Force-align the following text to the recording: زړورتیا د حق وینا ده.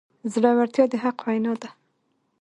زړورتیا 0.33 0.85
د 0.91 0.93
حق 1.03 1.17
وینا 1.25 1.53
ده. 1.61 1.69